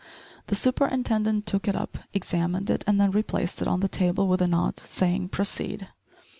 [0.47, 4.41] The superintendent took it up, examined it and then replaced it on the table with
[4.41, 5.89] a nod, saying, "Proceed."